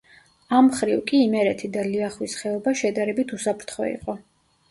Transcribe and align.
ამ 0.59 0.63
მხრივ 0.69 1.01
კი 1.09 1.19
იმერეთი 1.25 1.69
და 1.75 1.83
ლიახვის 1.89 2.37
ხეობა 2.39 2.75
შედარებით 2.81 3.35
უსაფრთხო 3.39 3.87
იყო. 3.93 4.17